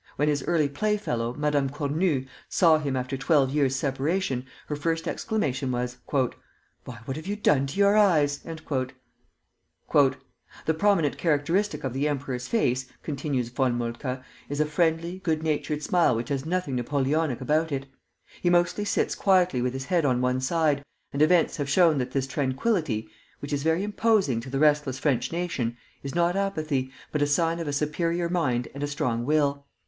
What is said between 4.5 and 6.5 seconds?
her first exclamation was: "Why!